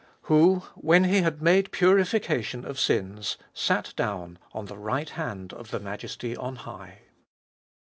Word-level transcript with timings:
Who, 0.23 0.63
when 0.73 1.03
he 1.03 1.21
had 1.21 1.43
made 1.43 1.69
purification1 1.71 2.65
of 2.65 2.79
sins, 2.79 3.37
sat 3.53 3.93
down 3.95 4.39
on 4.51 4.65
the 4.65 4.75
right 4.79 5.11
hand 5.11 5.53
of 5.53 5.69
the 5.69 5.79
Majesty 5.79 6.35
on 6.35 6.55
high. 6.55 7.01